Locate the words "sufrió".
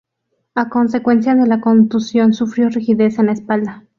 2.33-2.69